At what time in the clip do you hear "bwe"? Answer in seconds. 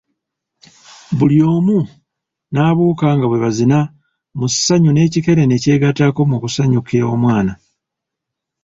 3.27-3.41